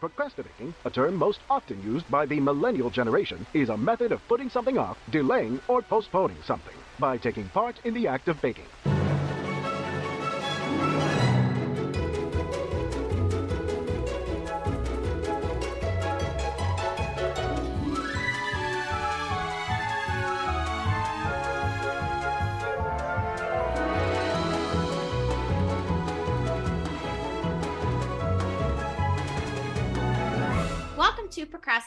[0.00, 4.50] Procrastinabaking, a term most often used by the millennial generation, is a method of putting
[4.50, 8.66] something off, delaying, or postponing something by taking part in the act of baking.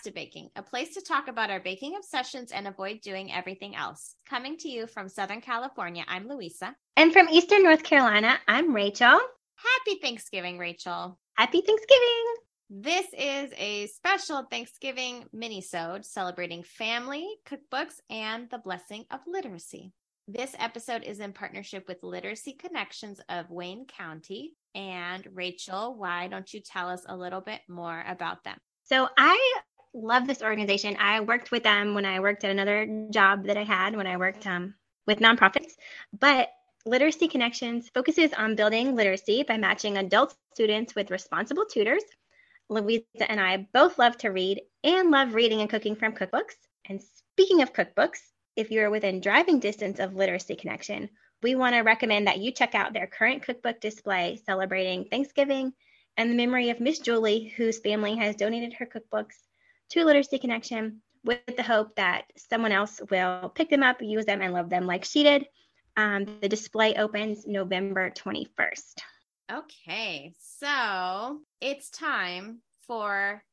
[0.09, 4.16] To Procrastinabaking, a place to talk about our baking obsessions and avoid doing everything else.
[4.27, 6.76] Coming to you from Southern California, I'm Louisa.
[6.98, 9.20] And from Eastern North Carolina, I'm Rachel.
[9.55, 11.20] Happy Thanksgiving, Rachel.
[11.35, 12.26] Happy Thanksgiving.
[12.70, 19.91] This is a special Thanksgiving mini-sode celebrating family, cookbooks, and the blessing of literacy.
[20.27, 24.54] This episode is in partnership with Literacy Connections of Wayne County.
[24.76, 28.57] And Rachel, why don't you tell us a little bit more about them?
[28.84, 29.60] So I
[29.93, 30.98] love this organization.
[30.99, 34.18] I worked with them when I worked at another job that I had when I
[34.18, 34.76] worked um,
[35.07, 35.73] with nonprofits.
[36.18, 36.49] But
[36.85, 42.04] Literacy Connections focuses on building literacy by matching adult students with responsible tutors.
[42.70, 46.55] Louisa and I both love to read and love reading and cooking from cookbooks.
[46.87, 48.20] And speaking of cookbooks,
[48.55, 51.09] if you're within driving distance of Literacy Connection,
[51.41, 55.74] we want to recommend that you check out their current cookbook display celebrating Thanksgiving
[56.18, 59.35] and the memory of Miss Julie, whose family has donated her cookbooks
[59.90, 64.41] to Literacy Connection with the hope that someone else will pick them up, use them,
[64.41, 65.47] and love them like she did.
[65.97, 69.00] Um, the display opens November 21st.
[69.51, 73.44] Okay, so it's time for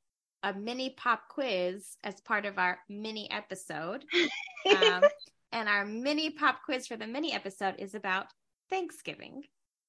[0.43, 4.05] a mini pop quiz as part of our mini episode.
[4.77, 5.03] Um,
[5.53, 8.27] and our mini pop quiz for the mini episode is about
[8.71, 9.43] Thanksgiving.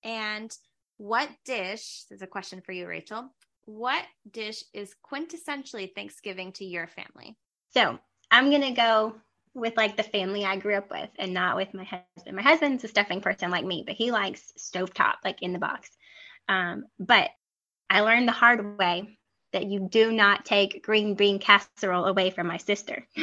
[0.03, 0.51] And
[0.97, 3.29] what dish, this is a question for you, Rachel.
[3.67, 7.37] What dish is quintessentially Thanksgiving to your family?
[7.73, 7.99] So
[8.31, 9.15] I'm going to go
[9.53, 12.37] with like the family I grew up with and not with my husband.
[12.37, 15.89] My husband's a stuffing person like me, but he likes stovetop, like in the box.
[16.47, 17.29] Um, but
[17.89, 19.17] I learned the hard way
[19.51, 23.05] that you do not take green bean casserole away from my sister.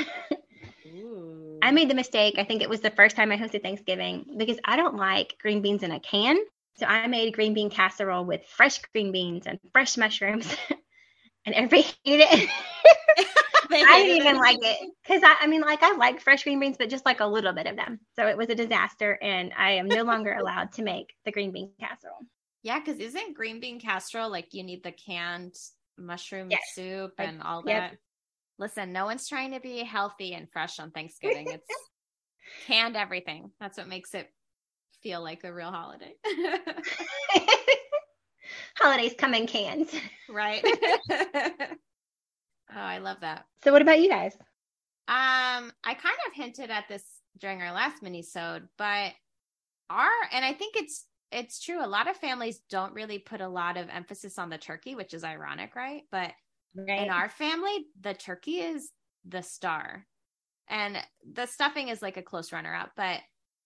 [1.63, 2.35] I made the mistake.
[2.37, 5.63] I think it was the first time I hosted Thanksgiving because I don't like green
[5.63, 6.37] beans in a can.
[6.77, 10.55] So I made green bean casserole with fresh green beans and fresh mushrooms,
[11.47, 12.51] and everybody hated it.
[13.71, 16.77] I didn't even like it because I, I mean, like I like fresh green beans,
[16.79, 18.01] but just like a little bit of them.
[18.17, 21.53] So it was a disaster, and I am no longer allowed to make the green
[21.53, 22.19] bean casserole.
[22.63, 25.55] Yeah, because isn't green bean casserole like you need the canned
[25.99, 26.73] mushroom Yes.
[26.75, 27.91] soup Like, and all yep.
[27.91, 27.99] that?
[28.59, 31.47] Listen, no one's trying to be healthy and fresh on Thanksgiving.
[31.49, 31.71] It's
[32.67, 33.51] canned everything.
[33.61, 34.29] That's what makes it
[35.05, 36.15] feel like a real holiday.
[38.79, 39.95] Holidays come in cans.
[40.29, 40.65] right?
[41.13, 41.77] oh,
[42.75, 43.45] I love that.
[43.63, 44.35] So what about you guys?
[45.07, 47.05] Um, I kind of hinted at this
[47.39, 49.13] during our last mini-sode, but
[49.91, 51.85] our and I think it's it's true.
[51.85, 55.13] A lot of families don't really put a lot of emphasis on the turkey, which
[55.13, 56.03] is ironic, right?
[56.11, 56.33] But
[56.75, 58.91] in our family, the turkey is
[59.27, 60.07] the star.
[60.69, 60.97] And
[61.31, 63.21] the stuffing is like a close runner up, but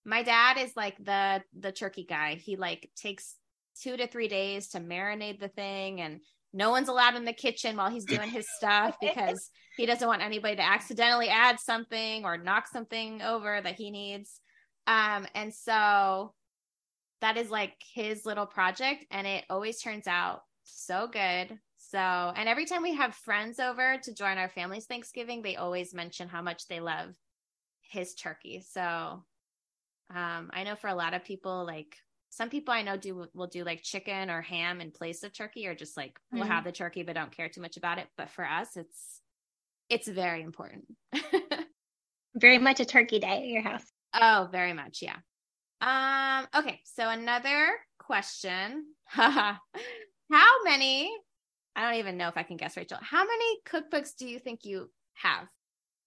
[0.08, 2.34] my dad is like the the turkey guy.
[2.34, 3.34] He like takes
[3.82, 6.20] 2 to 3 days to marinate the thing and
[6.52, 10.22] no one's allowed in the kitchen while he's doing his stuff because he doesn't want
[10.22, 14.40] anybody to accidentally add something or knock something over that he needs.
[14.86, 16.32] Um and so
[17.20, 21.58] that is like his little project and it always turns out so good.
[21.76, 25.94] So, and every time we have friends over to join our family's Thanksgiving, they always
[25.94, 27.14] mention how much they love
[27.80, 28.62] his turkey.
[28.68, 29.24] So,
[30.14, 31.96] um, I know for a lot of people, like
[32.30, 35.66] some people I know do will do like chicken or ham in place of turkey,
[35.66, 36.48] or just like we'll Mhm.
[36.48, 38.08] have the turkey but don't care too much about it.
[38.16, 39.20] But for us, it's
[39.88, 40.84] it's very important.
[42.34, 43.84] Very much a turkey day at your house.
[44.14, 45.16] Oh, very much, yeah.
[45.80, 48.84] Um, okay, so another question.
[49.06, 49.58] How
[50.64, 51.10] many?
[51.74, 52.98] I don't even know if I can guess, Rachel.
[53.00, 55.48] How many cookbooks do you think you have?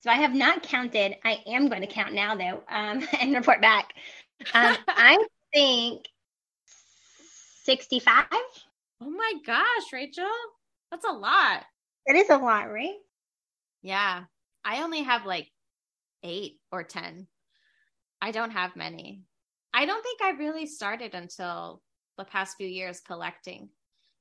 [0.01, 1.15] So I have not counted.
[1.24, 3.94] I am going to count now though, um, and report back.
[4.53, 6.06] Um, I think
[7.63, 8.25] 65.
[8.31, 10.25] Oh my gosh, Rachel.
[10.89, 11.63] That's a lot.
[12.07, 12.95] It is a lot, right?
[13.83, 14.24] Yeah.
[14.65, 15.48] I only have like
[16.24, 17.27] eight or 10.
[18.21, 19.24] I don't have many.
[19.74, 21.81] I don't think I really started until
[22.18, 23.69] the past few years collecting.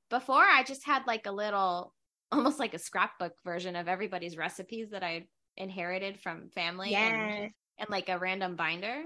[0.09, 1.93] Before, I just had like a little,
[2.31, 5.25] almost like a scrapbook version of everybody's recipes that I
[5.57, 7.51] inherited from family and, Yes.
[7.79, 9.03] and like a random binder.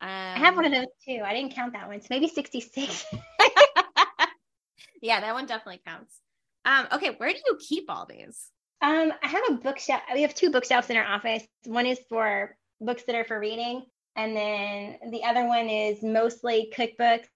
[0.00, 1.22] Um, I have one of those too.
[1.24, 2.00] I didn't count that one.
[2.00, 3.06] So maybe 66.
[5.02, 6.20] yeah, that one definitely counts.
[6.64, 8.50] Um, okay, where do you keep all these?
[8.80, 10.02] Um, I have a bookshelf.
[10.14, 11.42] We have two bookshelves in our office.
[11.64, 16.72] One is for books that are for reading, and then the other one is mostly
[16.76, 17.26] cookbooks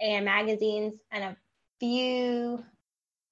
[0.00, 1.36] and magazines and a
[1.80, 2.64] few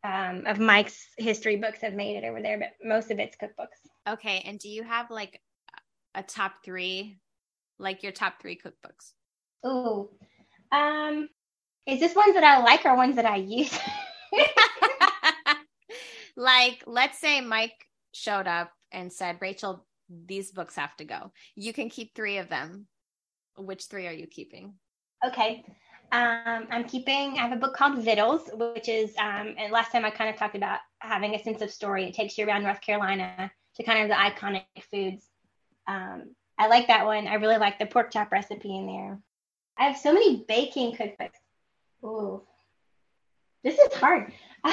[0.05, 3.89] um, of Mike's history books have made it over there, but most of it's cookbooks.
[4.09, 5.41] Okay, and do you have like
[6.15, 7.19] a top three,
[7.79, 9.13] like your top three cookbooks?
[9.67, 10.09] Ooh,
[10.73, 11.29] um,
[11.87, 13.77] is this ones that I like or ones that I use?
[16.37, 21.33] like, let's say Mike showed up and said, Rachel, these books have to go.
[21.55, 22.87] You can keep three of them.
[23.57, 24.75] Which three are you keeping?
[25.27, 25.65] Okay.
[26.13, 30.05] Um, I'm keeping, I have a book called Vittles, which is, um, and last time
[30.05, 32.05] I kind of talked about having a sense of story.
[32.05, 35.25] It takes you around North Carolina to kind of the iconic foods.
[35.87, 37.29] Um, I like that one.
[37.29, 39.19] I really like the pork chop recipe in there.
[39.79, 41.31] I have so many baking cookbooks.
[42.05, 42.43] Ooh,
[43.63, 44.33] this is hard.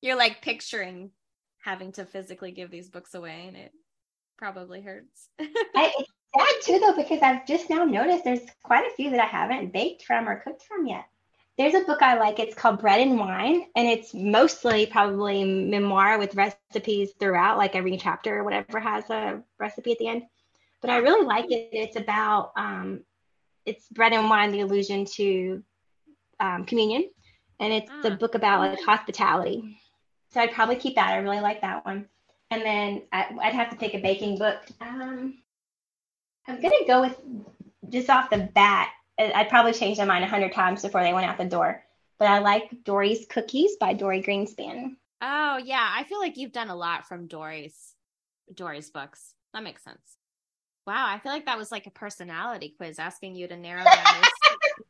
[0.00, 1.10] You're like picturing
[1.58, 3.72] having to physically give these books away, and it
[4.38, 5.28] probably hurts.
[5.38, 5.92] I,
[6.36, 9.72] sad too, though, because I've just now noticed there's quite a few that I haven't
[9.72, 11.04] baked from or cooked from yet.
[11.56, 12.38] There's a book I like.
[12.38, 17.96] It's called Bread and Wine, and it's mostly probably memoir with recipes throughout, like every
[17.96, 20.22] chapter or whatever has a recipe at the end.
[20.80, 21.70] But I really like it.
[21.72, 23.00] It's about um,
[23.66, 25.62] it's bread and wine, the allusion to
[26.38, 27.10] um, communion,
[27.58, 28.02] and it's ah.
[28.02, 29.78] the book about like hospitality.
[30.30, 31.10] So I'd probably keep that.
[31.10, 32.06] I really like that one.
[32.50, 34.58] And then I, would have to pick a baking book.
[34.80, 35.38] Um,
[36.48, 37.20] I'm gonna go with
[37.90, 38.90] just off the bat.
[39.18, 41.84] I'd probably change my mind a hundred times before they went out the door.
[42.18, 44.96] But I like Dorie's Cookies by Dorie Greenspan.
[45.20, 47.94] Oh yeah, I feel like you've done a lot from Dorie's
[48.52, 49.34] Dorie's books.
[49.52, 50.16] That makes sense.
[50.86, 54.22] Wow, I feel like that was like a personality quiz asking you to narrow down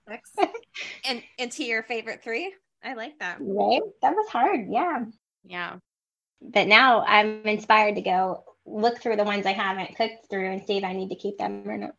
[0.08, 0.30] six
[1.08, 2.54] and into your favorite three.
[2.84, 3.38] I like that.
[3.40, 3.82] Right?
[4.02, 4.66] That was hard.
[4.70, 5.04] Yeah.
[5.44, 5.76] Yeah.
[6.40, 10.64] But now I'm inspired to go look through the ones I haven't cooked through and
[10.64, 11.94] see if I need to keep them or not.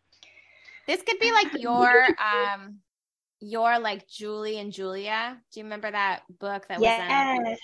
[0.88, 2.80] This could be like your um
[3.40, 5.38] your like Julie and Julia.
[5.52, 7.60] Do you remember that book that was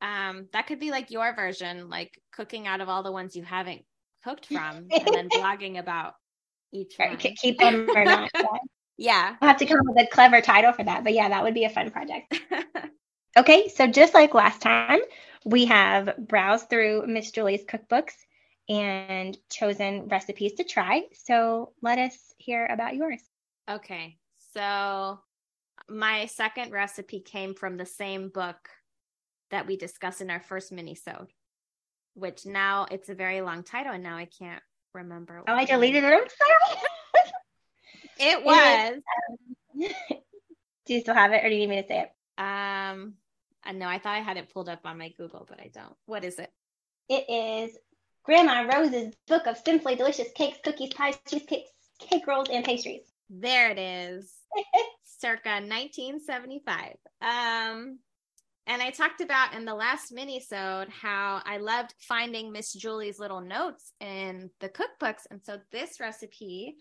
[0.00, 3.42] um that could be like your version, like cooking out of all the ones you
[3.42, 3.82] haven't
[4.24, 6.14] cooked from and then blogging about
[6.72, 7.16] each one.
[7.16, 8.30] Keep them or not.
[9.00, 9.36] Yeah.
[9.40, 11.04] I'll have to come up with a clever title for that.
[11.04, 12.36] But yeah, that would be a fun project.
[13.36, 14.98] okay, so just like last time,
[15.44, 18.14] we have browsed through Miss Julie's cookbooks
[18.68, 21.02] and chosen recipes to try.
[21.24, 23.22] So let us hear about yours.
[23.68, 24.18] Okay.
[24.54, 25.20] So
[25.88, 28.68] my second recipe came from the same book
[29.50, 31.32] that we discussed in our first mini-sode,
[32.14, 34.62] which now it's a very long title and now I can't
[34.92, 35.42] remember.
[35.46, 36.12] Oh, I deleted it.
[36.12, 36.82] I'm sorry.
[38.18, 39.00] It was.
[40.86, 42.10] do you still have it, or do you need me to say it?
[42.42, 43.14] Um,
[43.68, 45.94] I know I thought I had it pulled up on my Google, but I don't.
[46.06, 46.50] What is it?
[47.10, 47.76] It is
[48.24, 53.02] Grandma Rose's book of simply delicious cakes, cookies, pies, cheesecakes, cake rolls, and pastries.
[53.28, 54.32] There it is.
[55.20, 56.96] Circa 1975.
[57.20, 57.98] Um,
[58.66, 63.42] and I talked about in the last mini-sode how I loved finding Miss Julie's little
[63.42, 65.22] notes in the cookbooks.
[65.30, 66.76] And so this recipe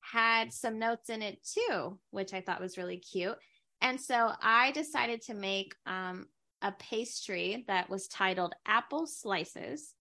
[0.00, 3.36] had some notes in it too, which I thought was really cute.
[3.80, 6.26] And so I decided to make um,
[6.62, 9.94] a pastry that was titled Apple Slices.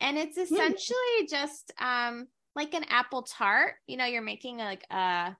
[0.00, 0.42] And it's hmm.
[0.42, 1.30] essentially mm.
[1.30, 3.74] just um, like an apple tart.
[3.86, 5.36] You know, you're making like a,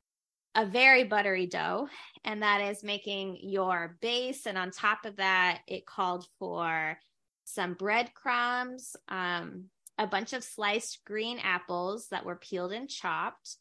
[0.55, 1.89] a very buttery dough,
[2.25, 4.47] and that is making your base.
[4.47, 6.97] And on top of that, it called for
[7.45, 9.65] some breadcrumbs, um,
[9.99, 13.57] a bunch of sliced green apples that were peeled and chopped,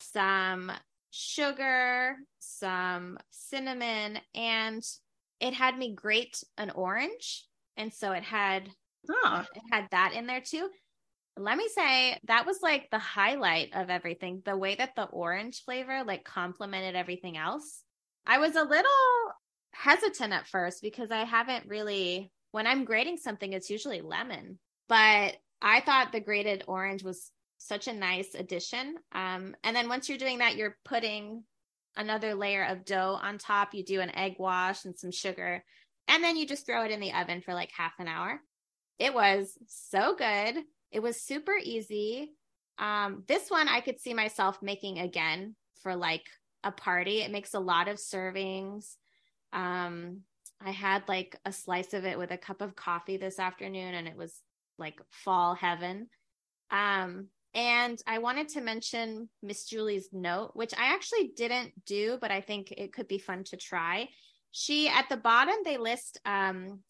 [0.00, 0.72] some
[1.10, 4.82] sugar, some cinnamon, and
[5.40, 7.44] it had me grate an orange.
[7.76, 8.70] And so it had
[9.10, 9.44] oh.
[9.54, 10.68] it had that in there too.
[11.38, 14.42] Let me say that was like the highlight of everything.
[14.44, 17.82] The way that the orange flavor like complemented everything else.
[18.26, 18.90] I was a little
[19.72, 24.58] hesitant at first because I haven't really when I'm grating something, it's usually lemon.
[24.88, 28.96] But I thought the grated orange was such a nice addition.
[29.12, 31.44] Um, and then once you're doing that, you're putting
[31.96, 33.74] another layer of dough on top.
[33.74, 35.64] You do an egg wash and some sugar,
[36.08, 38.40] and then you just throw it in the oven for like half an hour.
[38.98, 40.56] It was so good.
[40.90, 42.32] It was super easy.
[42.78, 46.24] Um, this one I could see myself making again for like
[46.62, 47.20] a party.
[47.22, 48.94] It makes a lot of servings.
[49.52, 50.22] Um,
[50.60, 54.08] I had like a slice of it with a cup of coffee this afternoon, and
[54.08, 54.42] it was
[54.78, 56.08] like fall heaven.
[56.70, 62.30] Um, and I wanted to mention Miss Julie's note, which I actually didn't do, but
[62.30, 64.08] I think it could be fun to try.
[64.52, 66.80] she at the bottom they list um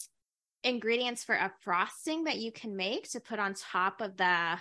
[0.62, 4.58] ingredients for a frosting that you can make to put on top of the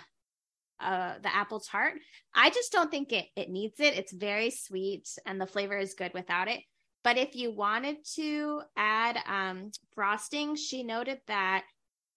[0.80, 1.94] uh the apple tart.
[2.34, 3.94] I just don't think it it needs it.
[3.94, 6.60] It's very sweet and the flavor is good without it.
[7.02, 11.64] But if you wanted to add um frosting, she noted that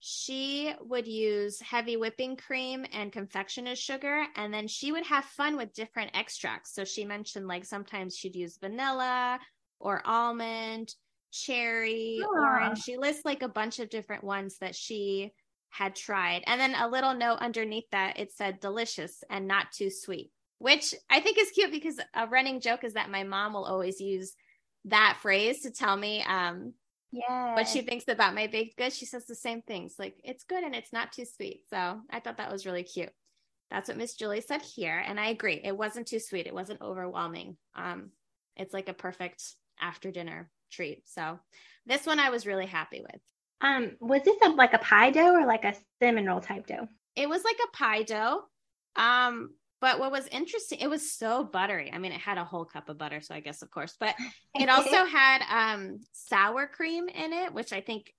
[0.00, 5.56] she would use heavy whipping cream and confectioner's sugar and then she would have fun
[5.56, 6.74] with different extracts.
[6.74, 9.38] So she mentioned like sometimes she'd use vanilla
[9.78, 10.94] or almond
[11.30, 12.82] cherry orange.
[12.82, 15.32] She lists like a bunch of different ones that she
[15.68, 16.42] had tried.
[16.46, 20.94] And then a little note underneath that it said delicious and not too sweet which
[21.08, 24.34] i think is cute because a running joke is that my mom will always use
[24.84, 26.72] that phrase to tell me um
[27.12, 27.54] Yeah.
[27.54, 28.96] what she thinks about my baked goods.
[28.96, 31.62] She says the same things like it's good and it's not too sweet.
[31.68, 33.10] So I thought that was really cute.
[33.70, 35.02] That's what Miss Julie said here.
[35.04, 35.60] And I agree.
[35.62, 36.46] It wasn't too sweet.
[36.46, 37.56] It wasn't overwhelming.
[37.74, 38.10] Um,
[38.56, 39.42] it's like a perfect
[39.80, 41.08] after dinner treat.
[41.08, 41.38] So
[41.86, 43.20] this one I was really happy with.
[43.60, 46.88] Um, was this a, like a pie dough or like a cinnamon roll type dough?
[47.16, 48.42] It was like a pie dough.
[48.96, 51.90] Um, but what was interesting, it was so buttery.
[51.92, 54.14] I mean, it had a whole cup of butter, so I guess of course, but
[54.58, 58.12] it also had um sour cream in it, which I think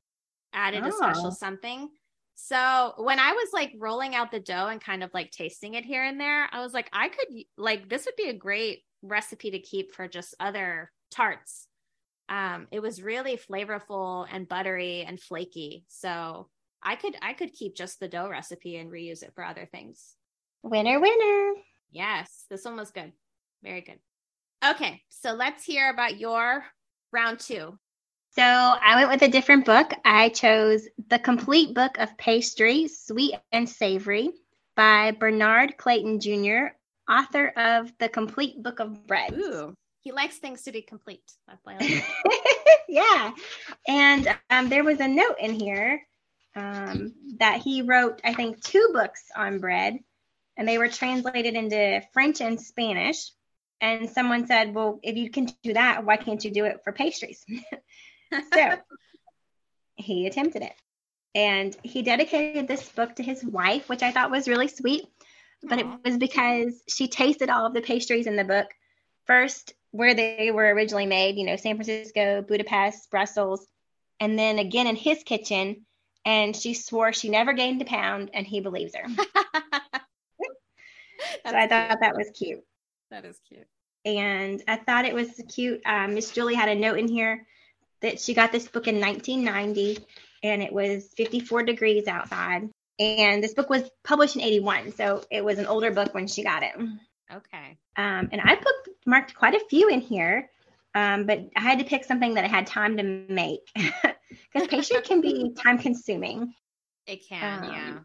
[0.54, 1.36] added a special Oh.
[1.40, 1.90] something.
[2.36, 5.86] So when I was like rolling out the dough and kind of like tasting it
[5.86, 7.28] here and there, I was like, I could
[7.58, 11.68] like this would be a great recipe to keep for just other tarts.
[12.30, 15.86] Um, it was really flavorful and buttery and flaky.
[15.90, 16.50] So
[16.82, 20.16] I could I could keep just the dough recipe and reuse it for other things.
[20.64, 21.54] Winner, winner.
[21.92, 23.12] Yes, this one was good.
[23.64, 24.00] Very good.
[24.64, 26.64] Okay, so let's hear about your
[27.12, 27.78] round two.
[28.34, 29.92] So I went with a different book.
[30.06, 34.30] I chose The Complete Book of Pastry, Sweet and Savory
[34.76, 36.74] by Bernard Clayton Jr.,
[37.10, 39.34] author of The Complete Book of Bread.
[39.34, 41.24] Ooh, he likes things to be complete.
[41.48, 42.06] That's why I like
[42.88, 43.32] yeah.
[43.88, 46.02] And um, there was a note in here
[46.56, 49.98] um, that he wrote, I think, two books on bread,
[50.58, 53.32] and they were translated into French and Spanish.
[53.80, 56.92] And someone said, Well, if you can do that, why can't you do it for
[56.92, 57.44] pastries?
[58.54, 58.78] so
[59.96, 60.74] he attempted it.
[61.34, 65.06] And he dedicated this book to his wife, which I thought was really sweet.
[65.64, 68.68] But it was because she tasted all of the pastries in the book.
[69.26, 73.66] First, where they were originally made, you know, San Francisco, Budapest, Brussels,
[74.20, 75.86] and then again in his kitchen.
[76.26, 79.06] And she swore she never gained a pound, and he believes her.
[81.46, 82.64] so I thought that was cute.
[83.10, 83.68] that is cute.
[84.04, 85.82] And I thought it was cute.
[85.86, 87.46] Um, Miss Julie had a note in here
[88.02, 90.04] that she got this book in 1990,
[90.44, 92.70] and it was 54 degrees outside.
[93.00, 96.44] And this book was published in 81, so it was an older book when she
[96.44, 96.74] got it.
[97.32, 97.78] Okay.
[97.96, 98.58] Um, and I
[99.08, 100.50] bookmarked quite a few in here,
[100.96, 103.62] um, but I had to pick something that I had time to make
[104.54, 106.54] because pastry can be time consuming.
[107.08, 108.00] It can, Um, yeah.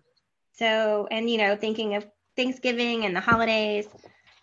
[0.52, 2.06] So, and you know, thinking of
[2.37, 3.87] Thanksgiving and the holidays,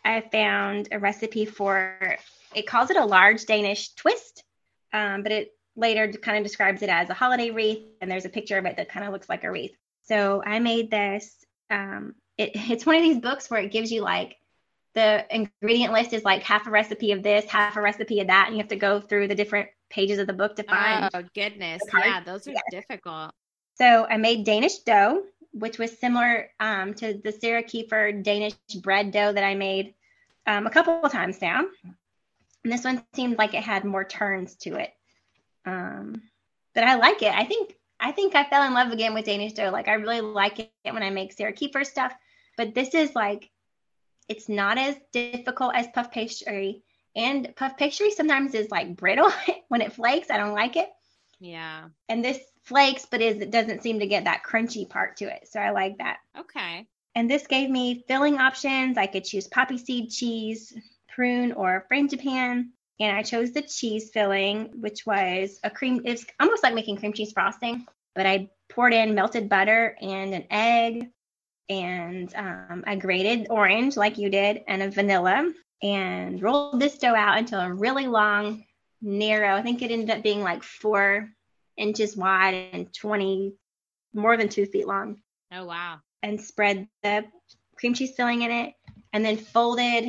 [0.04, 2.18] I found a recipe for
[2.56, 4.44] it calls it a large Danish twist,
[4.92, 8.30] um, but it later kind of describes it as a holiday wreath, and there's a
[8.30, 9.76] picture of it that kind of looks like a wreath.
[10.04, 11.38] So I made this.
[11.70, 14.38] Um, it, it's one of these books where it gives you like
[14.94, 18.48] the ingredient list is like half a recipe of this, half a recipe of that,
[18.48, 21.24] and you have to go through the different pages of the book to find Oh
[21.34, 21.82] goodness.
[21.94, 23.32] Yeah, those are difficult.
[23.76, 29.12] so I made Danish dough, which was similar um, to the Sarah Kieffer Danish bread
[29.12, 29.94] dough that I made
[30.48, 31.64] um, a couple of times now.
[32.64, 34.92] And this one seemed like it had more turns to it.
[35.66, 36.22] Um,
[36.74, 37.34] but I like it.
[37.34, 39.72] I think I think I fell in love again with Danish dough.
[39.72, 42.14] Like I really like it when I make Sarah Kieffer stuff.
[42.58, 43.50] But this is like
[44.28, 46.84] it's not as difficult as puff pastry.
[47.16, 49.32] And puff pastry sometimes is like brittle
[49.68, 50.30] when it flakes.
[50.32, 50.90] I don't like it
[51.40, 51.90] Yeah.
[52.10, 55.48] and this flakes but is it doesn't seem to get that crunchy part to it.
[55.50, 56.18] So i like that.
[56.38, 56.88] Okay.
[57.16, 58.98] and this gave me filling options.
[58.98, 60.74] I could choose poppy seed cheese
[61.14, 66.64] prune or frangipane and i chose the cheese filling which was a cream it's almost
[66.64, 71.10] like making cream cheese frosting but i poured in melted butter and an egg
[71.70, 75.52] and um, i grated orange like you did and a vanilla
[75.82, 78.64] and rolled this dough out until a really long
[79.02, 81.30] narrow i think it ended up being like four
[81.78, 83.54] inches wide and 20
[84.14, 85.22] more than two feet long.
[85.52, 86.00] Oh wow.
[86.24, 87.26] and spread the
[87.78, 88.74] cream cheese filling in it
[89.12, 90.06] and then folded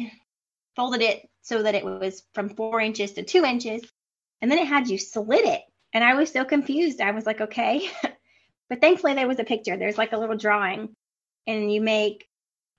[0.76, 3.82] folded it so that it was from four inches to two inches.
[4.40, 5.62] And then it had you slit it.
[5.92, 7.00] And i was so confused.
[7.00, 7.88] I was like okay.
[8.70, 9.76] But thankfully there was a picture.
[9.76, 10.96] There's like a little drawing.
[11.46, 12.26] And you make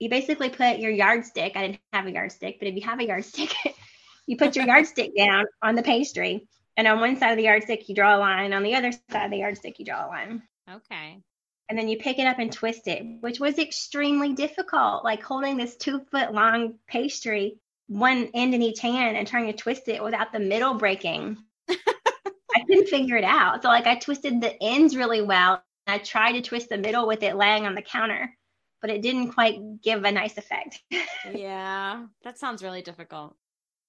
[0.00, 1.56] you basically put your yardstick.
[1.56, 3.54] I didn't have a yardstick but if you have a yardstick
[4.26, 7.88] you put your yardstick down on the pastry And on one side of the yardstick,
[7.88, 8.52] you draw a line.
[8.52, 10.42] On the other side of the yardstick, you draw a line.
[10.70, 11.22] Okay.
[11.68, 15.04] And then you pick it up and twist it, which was extremely difficult.
[15.04, 19.52] Like holding this two foot long pastry, one end in each hand, and trying to
[19.52, 21.38] twist it without the middle breaking.
[21.68, 23.62] I couldn't figure it out.
[23.62, 25.62] So, like, I twisted the ends really well.
[25.86, 28.34] I tried to twist the middle with it laying on the counter,
[28.80, 30.82] but it didn't quite give a nice effect.
[31.34, 33.36] yeah, that sounds really difficult.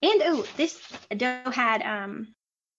[0.02, 0.80] And oh, this
[1.16, 2.36] dough had um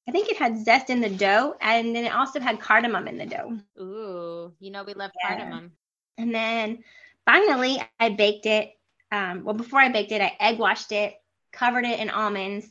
[0.09, 3.19] I think it had zest in the dough, and then it also had cardamom in
[3.19, 3.59] the dough.
[3.79, 5.37] Ooh, you know we love yeah.
[5.37, 5.73] cardamom.
[6.17, 6.79] And then
[7.27, 8.71] finally, I baked it.
[9.13, 11.15] Um, well, before I baked it, I egg washed it,
[11.53, 12.67] covered it in almonds,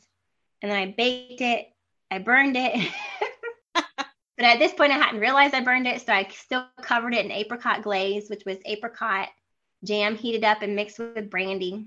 [0.62, 1.68] and then I baked it.
[2.10, 2.92] I burned it.
[3.74, 7.24] but at this point, I hadn't realized I burned it, so I still covered it
[7.24, 9.28] in apricot glaze, which was apricot
[9.84, 11.86] jam heated up and mixed with brandy,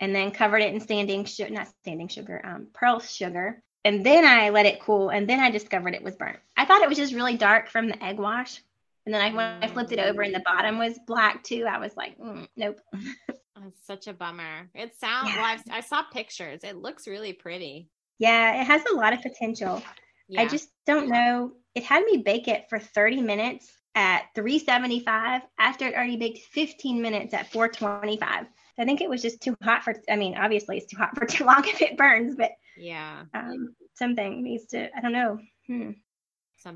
[0.00, 4.24] and then covered it in standing sugar, not standing sugar, um, pearl sugar and then
[4.24, 6.38] I let it cool, and then I discovered it was burnt.
[6.56, 8.60] I thought it was just really dark from the egg wash,
[9.06, 11.78] and then I when I flipped it over and the bottom was black too, I
[11.78, 12.80] was like, mm, nope.
[13.28, 14.70] That's such a bummer.
[14.74, 15.28] It sounds.
[15.28, 15.56] Yeah.
[15.56, 16.60] Well, i saw pictures.
[16.64, 17.88] It looks really pretty.
[18.18, 19.82] Yeah, it has a lot of potential.
[20.28, 20.42] Yeah.
[20.42, 21.52] I just don't know.
[21.74, 27.02] It had me bake it for 30 minutes at 375 after it already baked 15
[27.02, 28.46] minutes at 425.
[28.78, 29.94] I think it was just too hot for.
[30.08, 33.74] I mean, obviously it's too hot for too long if it burns, but yeah, um,
[33.94, 34.94] something needs to.
[34.96, 35.38] I don't know.
[35.66, 35.90] Hmm.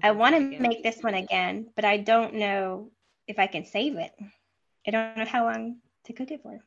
[0.03, 2.91] I want to make this one again, but I don't know
[3.27, 4.13] if I can save it.
[4.87, 6.61] I don't know how long to cook it for.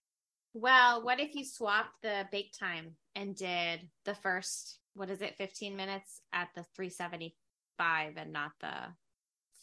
[0.53, 5.35] Well, what if you swapped the bake time and did the first, what is it,
[5.37, 8.73] 15 minutes at the 375 and not the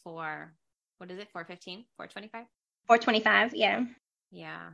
[0.02, 0.54] four,
[0.98, 2.46] what is it, 415, 425?
[2.86, 3.84] 425, yeah.
[4.30, 4.70] Yeah.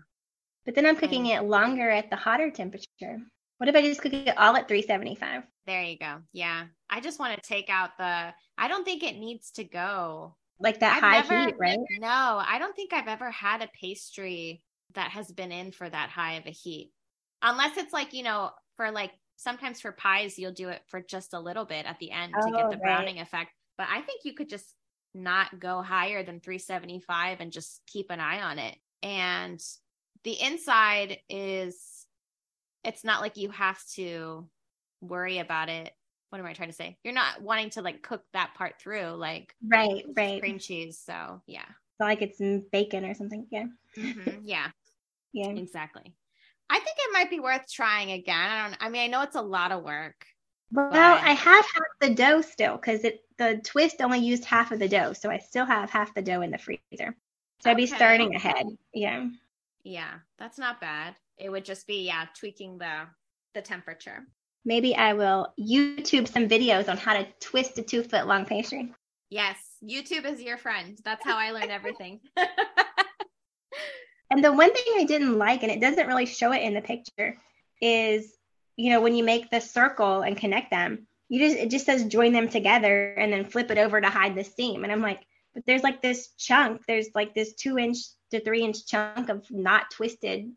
[0.64, 3.19] But then I'm cooking it longer at the hotter temperature.
[3.61, 5.43] What if I just cook it all at 375?
[5.67, 6.21] There you go.
[6.33, 6.64] Yeah.
[6.88, 10.35] I just want to take out the, I don't think it needs to go.
[10.59, 11.79] Like that I've high never, heat, right?
[11.99, 12.09] No,
[12.43, 14.63] I don't think I've ever had a pastry
[14.95, 16.91] that has been in for that high of a heat.
[17.43, 21.35] Unless it's like, you know, for like sometimes for pies, you'll do it for just
[21.35, 23.50] a little bit at the end oh, to get oh, the browning effect.
[23.76, 24.75] But I think you could just
[25.13, 28.78] not go higher than 375 and just keep an eye on it.
[29.02, 29.63] And
[30.25, 32.00] the inside is
[32.84, 34.49] it's not like you have to
[35.00, 35.93] worry about it.
[36.30, 36.97] What am i trying to say?
[37.02, 40.40] You're not wanting to like cook that part through like right right.
[40.40, 41.64] cream cheese so yeah.
[41.99, 42.40] So like it's
[42.71, 43.66] bacon or something yeah.
[43.97, 44.40] Mm-hmm.
[44.45, 44.69] yeah.
[45.32, 45.49] Yeah.
[45.49, 46.14] Exactly.
[46.69, 48.50] I think it might be worth trying again.
[48.50, 50.25] I don't i mean i know it's a lot of work
[50.73, 50.99] well but...
[50.99, 54.88] i have half the dough still because it the twist only used half of the
[54.88, 57.16] dough so i still have half the dough in the freezer.
[57.62, 57.71] So okay.
[57.71, 59.26] i'd be starting ahead yeah.
[59.82, 61.14] Yeah, that's not bad.
[61.41, 63.07] It would just be yeah, tweaking the
[63.55, 64.26] the temperature.
[64.65, 68.93] Maybe I will YouTube some videos on how to twist a two foot long pastry.
[69.31, 70.99] Yes, YouTube is your friend.
[71.05, 72.21] That's how I learn everything.
[74.31, 76.83] and the one thing I didn't like, and it doesn't really show it in the
[76.83, 77.39] picture,
[77.81, 78.33] is
[78.76, 82.05] you know when you make the circle and connect them, you just it just says
[82.05, 84.85] join them together and then flip it over to hide the seam.
[84.85, 85.21] And I'm like,
[85.55, 86.83] but there's like this chunk.
[86.87, 87.99] There's like this two inch
[88.31, 90.50] to three inch chunk of not twisted.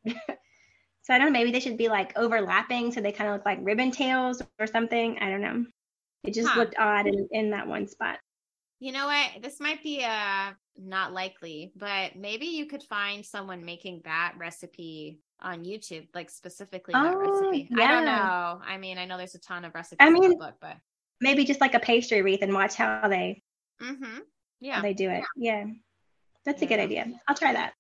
[1.04, 3.46] So I don't know, maybe they should be like overlapping so they kind of look
[3.46, 5.18] like ribbon tails or something.
[5.20, 5.66] I don't know.
[6.24, 6.60] It just huh.
[6.60, 8.20] looked odd in, in that one spot.
[8.80, 9.42] You know what?
[9.42, 15.20] This might be uh not likely, but maybe you could find someone making that recipe
[15.42, 17.68] on YouTube, like specifically that oh, recipe.
[17.70, 17.84] Yeah.
[17.84, 18.62] I don't know.
[18.66, 20.78] I mean, I know there's a ton of recipes I mean, in the book, but
[21.20, 23.44] maybe just like a pastry wreath and watch how they
[23.82, 24.20] mm-hmm.
[24.62, 25.24] yeah they do it.
[25.36, 25.66] Yeah.
[25.66, 25.74] yeah.
[26.46, 26.66] That's yeah.
[26.66, 27.12] a good idea.
[27.28, 27.74] I'll try that.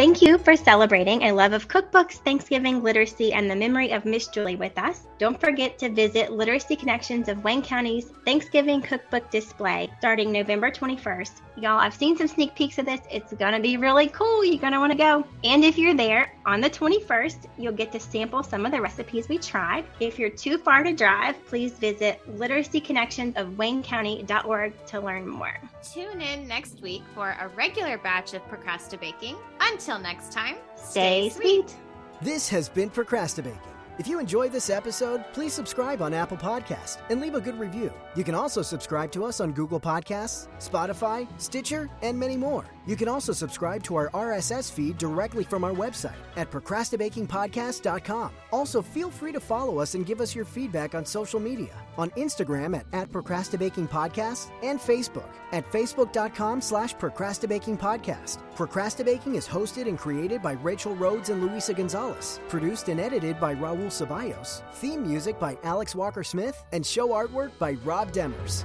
[0.00, 4.28] Thank you for celebrating a love of cookbooks, Thanksgiving, literacy, and the memory of Miss
[4.28, 5.02] Julie with us.
[5.18, 11.42] Don't forget to visit Literacy Connections of Wayne County's Thanksgiving cookbook display starting November 21st.
[11.58, 13.02] Y'all, I've seen some sneak peeks of this.
[13.10, 14.42] It's going to be really cool.
[14.42, 15.22] You're going to want to go.
[15.44, 19.28] And if you're there on the 21st, you'll get to sample some of the recipes
[19.28, 19.84] we tried.
[20.00, 25.56] If you're too far to drive, please visit literacyconnectionsofwaynecounty.org to learn more.
[25.80, 29.36] Tune in next week for a regular batch of Procrastinabaking.
[29.60, 31.68] Until next time, stay, stay sweet.
[31.68, 31.76] sweet.
[32.20, 33.70] This has been Procrastinabaking.
[34.00, 37.92] If you enjoyed this episode, please subscribe on Apple Podcasts and leave a good review.
[38.16, 42.64] You can also subscribe to us on Google Podcasts, Spotify, Stitcher, and many more.
[42.90, 48.32] You can also subscribe to our RSS feed directly from our website at procrastinabakingpodcast.com.
[48.50, 52.10] Also, feel free to follow us and give us your feedback on social media on
[52.10, 58.38] Instagram at, at procrastinabakingpodcast and Facebook at facebook.com slash procrastinabakingpodcast.
[58.56, 63.54] Procrastinabaking is hosted and created by Rachel Rhodes and Luisa Gonzalez, produced and edited by
[63.54, 68.64] Raul Ceballos, theme music by Alex Walker Smith, and show artwork by Rob Demers.